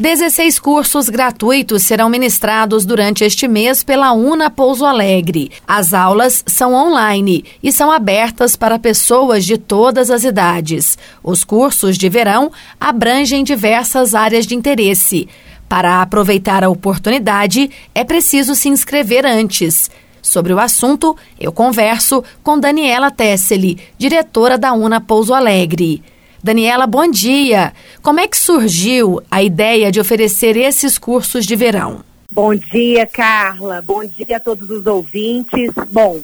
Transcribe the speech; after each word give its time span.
16 0.00 0.58
cursos 0.58 1.10
gratuitos 1.10 1.82
serão 1.82 2.08
ministrados 2.08 2.86
durante 2.86 3.22
este 3.22 3.46
mês 3.46 3.84
pela 3.84 4.12
Una 4.12 4.48
Pouso 4.48 4.86
Alegre. 4.86 5.50
As 5.68 5.92
aulas 5.92 6.42
são 6.46 6.72
online 6.72 7.44
e 7.62 7.70
são 7.70 7.92
abertas 7.92 8.56
para 8.56 8.78
pessoas 8.78 9.44
de 9.44 9.58
todas 9.58 10.10
as 10.10 10.24
idades. 10.24 10.96
Os 11.22 11.44
cursos 11.44 11.98
de 11.98 12.08
verão 12.08 12.50
abrangem 12.80 13.44
diversas 13.44 14.14
áreas 14.14 14.46
de 14.46 14.54
interesse. 14.54 15.28
Para 15.68 16.00
aproveitar 16.00 16.64
a 16.64 16.70
oportunidade, 16.70 17.70
é 17.94 18.02
preciso 18.02 18.54
se 18.54 18.70
inscrever 18.70 19.26
antes. 19.26 19.90
Sobre 20.22 20.54
o 20.54 20.58
assunto, 20.58 21.14
eu 21.38 21.52
converso 21.52 22.24
com 22.42 22.58
Daniela 22.58 23.10
Tesseli, 23.10 23.78
diretora 23.98 24.56
da 24.56 24.72
Una 24.72 24.98
Pouso 24.98 25.34
Alegre. 25.34 26.02
Daniela, 26.42 26.86
bom 26.86 27.06
dia. 27.10 27.74
Como 28.02 28.18
é 28.18 28.26
que 28.26 28.36
surgiu 28.36 29.22
a 29.30 29.42
ideia 29.42 29.92
de 29.92 30.00
oferecer 30.00 30.56
esses 30.56 30.96
cursos 30.96 31.44
de 31.44 31.54
verão? 31.54 32.02
Bom 32.32 32.54
dia, 32.54 33.06
Carla. 33.06 33.82
Bom 33.82 34.02
dia 34.06 34.38
a 34.38 34.40
todos 34.40 34.70
os 34.70 34.86
ouvintes. 34.86 35.70
Bom, 35.90 36.20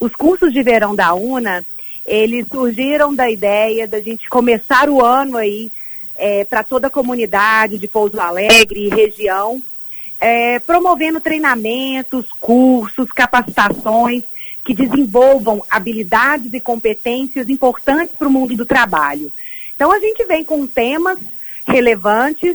os 0.00 0.12
cursos 0.12 0.52
de 0.52 0.60
verão 0.62 0.94
da 0.94 1.14
UNA, 1.14 1.64
eles 2.04 2.46
surgiram 2.50 3.14
da 3.14 3.30
ideia 3.30 3.86
da 3.86 4.00
gente 4.00 4.28
começar 4.28 4.88
o 4.88 5.04
ano 5.04 5.36
aí 5.36 5.70
é, 6.16 6.44
para 6.44 6.64
toda 6.64 6.88
a 6.88 6.90
comunidade 6.90 7.78
de 7.78 7.86
Pouso 7.86 8.20
Alegre 8.20 8.86
e 8.86 8.88
região, 8.88 9.62
é, 10.20 10.58
promovendo 10.58 11.20
treinamentos, 11.20 12.26
cursos, 12.40 13.06
capacitações 13.12 14.24
que 14.64 14.74
desenvolvam 14.74 15.62
habilidades 15.70 16.52
e 16.52 16.60
competências 16.60 17.48
importantes 17.48 18.16
para 18.18 18.26
o 18.26 18.32
mundo 18.32 18.56
do 18.56 18.66
trabalho. 18.66 19.30
Então 19.80 19.90
a 19.90 19.98
gente 19.98 20.22
vem 20.26 20.44
com 20.44 20.66
temas 20.66 21.18
relevantes, 21.66 22.54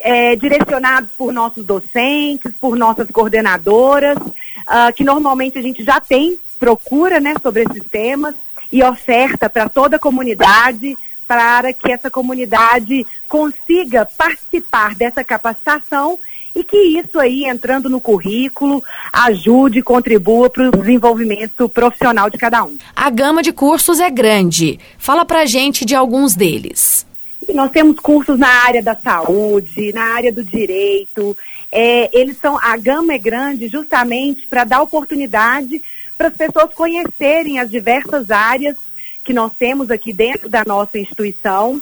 é, 0.00 0.34
direcionados 0.34 1.08
por 1.16 1.32
nossos 1.32 1.64
docentes, 1.64 2.50
por 2.60 2.74
nossas 2.76 3.08
coordenadoras, 3.12 4.18
uh, 4.18 4.92
que 4.92 5.04
normalmente 5.04 5.56
a 5.56 5.62
gente 5.62 5.84
já 5.84 6.00
tem 6.00 6.36
procura 6.58 7.20
né, 7.20 7.34
sobre 7.40 7.62
esses 7.62 7.84
temas 7.84 8.34
e 8.72 8.82
oferta 8.82 9.48
para 9.48 9.68
toda 9.68 9.94
a 9.94 10.00
comunidade, 10.00 10.98
para 11.26 11.72
que 11.72 11.90
essa 11.90 12.10
comunidade 12.10 13.06
consiga 13.28 14.06
participar 14.06 14.94
dessa 14.94 15.24
capacitação 15.24 16.18
e 16.54 16.62
que 16.62 16.76
isso 16.76 17.18
aí, 17.18 17.44
entrando 17.44 17.90
no 17.90 18.00
currículo, 18.00 18.82
ajude 19.12 19.80
e 19.80 19.82
contribua 19.82 20.48
para 20.48 20.68
o 20.68 20.70
desenvolvimento 20.70 21.68
profissional 21.68 22.30
de 22.30 22.38
cada 22.38 22.64
um. 22.64 22.76
A 22.94 23.10
gama 23.10 23.42
de 23.42 23.52
cursos 23.52 23.98
é 23.98 24.08
grande. 24.08 24.78
Fala 24.96 25.24
para 25.24 25.44
gente 25.46 25.84
de 25.84 25.94
alguns 25.94 26.36
deles. 26.36 27.04
nós 27.52 27.70
temos 27.72 27.98
cursos 27.98 28.38
na 28.38 28.48
área 28.48 28.82
da 28.82 28.94
saúde, 28.94 29.92
na 29.92 30.14
área 30.14 30.32
do 30.32 30.44
direito. 30.44 31.36
É, 31.72 32.08
eles 32.16 32.38
são, 32.38 32.56
a 32.62 32.76
gama 32.76 33.12
é 33.14 33.18
grande 33.18 33.66
justamente 33.66 34.46
para 34.46 34.62
dar 34.62 34.80
oportunidade 34.80 35.82
para 36.16 36.28
as 36.28 36.34
pessoas 36.34 36.72
conhecerem 36.72 37.58
as 37.58 37.68
diversas 37.68 38.30
áreas 38.30 38.76
que 39.24 39.32
nós 39.32 39.52
temos 39.58 39.90
aqui 39.90 40.12
dentro 40.12 40.48
da 40.48 40.64
nossa 40.64 40.98
instituição 40.98 41.80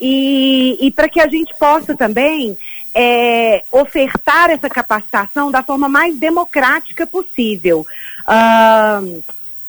e, 0.00 0.78
e 0.80 0.90
para 0.90 1.08
que 1.08 1.20
a 1.20 1.28
gente 1.28 1.52
possa 1.58 1.96
também 1.96 2.56
é, 2.94 3.62
ofertar 3.72 4.50
essa 4.50 4.68
capacitação 4.68 5.50
da 5.50 5.62
forma 5.62 5.88
mais 5.88 6.16
democrática 6.16 7.06
possível. 7.06 7.84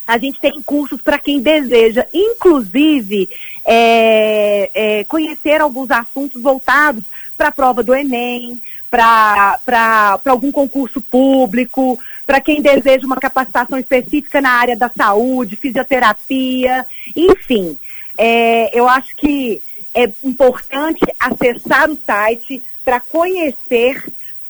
A 0.07 0.19
gente 0.19 0.39
tem 0.39 0.61
cursos 0.61 1.01
para 1.01 1.17
quem 1.17 1.41
deseja, 1.41 2.05
inclusive, 2.13 3.27
é, 3.65 4.69
é, 4.73 5.03
conhecer 5.05 5.59
alguns 5.59 5.89
assuntos 5.89 6.41
voltados 6.41 7.03
para 7.35 7.47
a 7.47 7.51
prova 7.51 7.81
do 7.81 7.93
Enem, 7.93 8.61
para 8.89 10.19
algum 10.25 10.51
concurso 10.51 11.01
público, 11.01 11.99
para 12.25 12.39
quem 12.39 12.61
deseja 12.61 13.05
uma 13.05 13.17
capacitação 13.17 13.77
específica 13.77 14.39
na 14.39 14.51
área 14.51 14.75
da 14.75 14.89
saúde, 14.89 15.55
fisioterapia, 15.55 16.85
enfim. 17.15 17.77
É, 18.17 18.77
eu 18.77 18.87
acho 18.87 19.15
que 19.15 19.61
é 19.93 20.11
importante 20.23 21.01
acessar 21.19 21.89
o 21.89 21.97
site 22.05 22.61
para 22.83 22.99
conhecer 22.99 24.03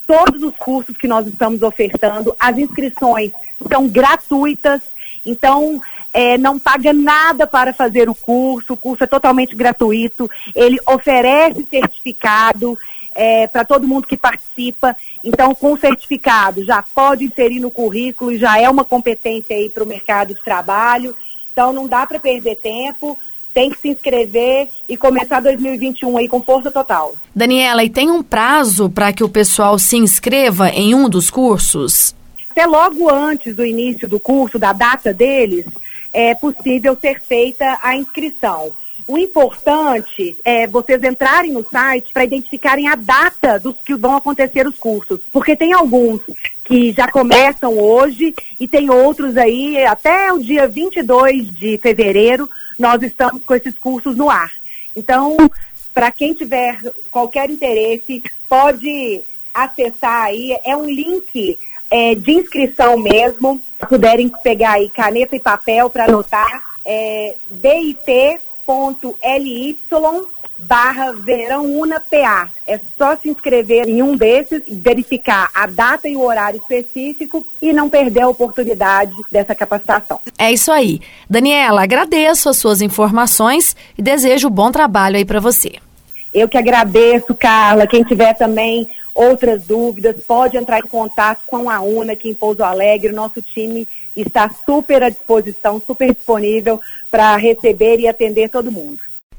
todos 0.08 0.44
os 0.44 0.56
cursos 0.58 0.98
que 0.98 1.08
nós 1.08 1.28
estamos 1.28 1.62
ofertando. 1.62 2.36
As 2.40 2.58
inscrições 2.58 3.32
são 3.72 3.88
gratuitas, 3.88 4.82
então 5.26 5.82
é, 6.14 6.38
não 6.38 6.60
paga 6.60 6.94
nada 6.94 7.48
para 7.48 7.74
fazer 7.74 8.10
o 8.10 8.16
curso, 8.16 8.74
o 8.74 8.78
curso 8.78 9.04
é 9.04 9.08
totalmente 9.08 9.56
gratuito, 9.56 10.30
ele 10.56 10.78
oferece 10.86 11.66
certificado 11.70 12.78
é, 13.16 13.48
para 13.48 13.64
todo 13.64 13.88
mundo 13.88 14.08
que 14.08 14.18
participa. 14.18 14.96
Então, 15.24 15.56
com 15.56 15.78
certificado, 15.78 16.64
já 16.64 16.84
pode 16.84 17.26
inserir 17.26 17.60
no 17.60 17.72
currículo 17.72 18.32
e 18.32 18.38
já 18.38 18.60
é 18.60 18.70
uma 18.70 18.84
competência 18.84 19.56
aí 19.56 19.70
para 19.70 19.84
o 19.84 19.88
mercado 19.88 20.36
de 20.36 20.44
trabalho. 20.44 21.16
Então, 21.56 21.72
não 21.72 21.88
dá 21.88 22.06
para 22.06 22.20
perder 22.20 22.58
tempo 22.58 23.18
tem 23.54 23.70
que 23.70 23.80
se 23.80 23.88
inscrever 23.88 24.68
e 24.88 24.98
começar 24.98 25.40
2021 25.40 26.18
aí 26.18 26.28
com 26.28 26.44
força 26.44 26.70
total. 26.70 27.16
Daniela, 27.34 27.86
e 27.86 27.90
tem 27.90 28.12
um 28.12 28.22
prazo 28.22 28.90
para 28.90 29.14
que 29.14 29.24
o 29.24 29.30
pessoal 29.30 29.80
se 29.80 29.96
inscreva 29.96 30.68
em 30.72 30.94
um 30.94 31.08
dos 31.08 31.30
cursos? 31.30 32.14
Até 32.50 32.66
logo 32.66 33.10
antes 33.10 33.56
do 33.56 33.66
início 33.66 34.10
do 34.10 34.20
curso, 34.20 34.60
da 34.60 34.74
data 34.74 35.14
deles, 35.14 35.66
é 36.12 36.36
possível 36.36 36.98
ser 37.00 37.22
feita 37.22 37.80
a 37.82 37.96
inscrição. 37.96 38.74
O 39.08 39.18
importante 39.18 40.36
é 40.44 40.68
vocês 40.68 41.02
entrarem 41.02 41.54
no 41.54 41.64
site 41.64 42.12
para 42.12 42.26
identificarem 42.26 42.90
a 42.90 42.96
data 42.96 43.58
dos 43.58 43.78
que 43.86 43.96
vão 43.96 44.18
acontecer 44.18 44.68
os 44.68 44.78
cursos, 44.78 45.20
porque 45.32 45.56
tem 45.56 45.72
alguns 45.72 46.20
que 46.66 46.92
já 46.92 47.08
começam 47.10 47.78
hoje 47.78 48.36
e 48.60 48.68
tem 48.68 48.90
outros 48.90 49.38
aí. 49.38 49.86
Até 49.86 50.34
o 50.34 50.40
dia 50.40 50.68
22 50.68 51.48
de 51.56 51.78
fevereiro 51.78 52.50
nós 52.78 53.02
estamos 53.02 53.44
com 53.44 53.56
esses 53.56 53.78
cursos 53.78 54.18
no 54.18 54.30
ar. 54.30 54.52
Então, 54.96 55.38
para 55.94 56.12
quem 56.12 56.34
tiver 56.34 56.78
qualquer 57.10 57.50
interesse, 57.50 58.22
pode 58.50 59.22
acessar 59.54 60.24
aí, 60.26 60.58
é 60.66 60.76
um 60.76 60.86
link 60.86 61.58
é, 61.90 62.16
de 62.16 62.32
inscrição 62.32 62.98
mesmo, 62.98 63.62
puderem 63.88 64.30
pegar 64.44 64.74
aí 64.74 64.90
caneta 64.90 65.36
e 65.36 65.40
papel 65.40 65.90
para 65.90 66.06
anotar, 66.06 66.78
é 66.86 67.36
bit.ly 67.50 67.88
barra 70.58 71.12
Verão 71.12 71.66
Una 71.66 72.00
PA. 72.00 72.50
É 72.68 72.80
só 72.98 73.16
se 73.18 73.30
inscrever 73.30 73.88
em 73.88 74.02
um 74.02 74.16
desses, 74.16 74.64
verificar 74.68 75.50
a 75.54 75.68
data 75.68 76.08
e 76.08 76.16
o 76.16 76.22
horário 76.22 76.60
específico 76.60 77.46
e 77.62 77.74
não 77.74 77.90
perder 77.90 78.22
a 78.22 78.28
oportunidade 78.28 79.14
dessa 79.32 79.54
capacitação. 79.54 80.20
É 80.38 80.52
isso 80.52 80.72
aí. 80.72 81.00
Daniela, 81.30 81.84
agradeço 81.84 82.50
as 82.50 82.58
suas 82.58 82.82
informações 82.82 83.76
e 83.98 84.02
desejo 84.02 84.50
bom 84.50 84.72
trabalho 84.72 85.18
aí 85.18 85.26
para 85.26 85.40
você. 85.40 85.74
Eu 86.34 86.50
que 86.50 86.58
agradeço, 86.58 87.34
Carla. 87.34 87.88
Quem 87.88 88.04
tiver 88.04 88.34
também 88.34 88.90
outras 89.14 89.64
dúvidas, 89.64 90.22
pode 90.28 90.58
entrar 90.58 90.80
em 90.80 90.88
contato 90.88 91.44
com 91.48 91.70
a 91.70 91.80
UNA 91.80 92.14
aqui 92.14 92.30
em 92.30 92.34
Pouso 92.34 92.62
Alegre. 92.62 93.14
O 93.14 93.16
nosso 93.16 93.42
time 93.42 93.88
está 94.16 94.50
super 94.66 95.02
à 95.02 95.10
disposição, 95.10 95.82
super 95.86 96.14
disponível 96.14 96.82
para 97.10 97.38
receber 97.38 98.00
e 98.00 98.08
atender 98.08 98.50
todo 98.50 98.72
mundo. 98.72 99.00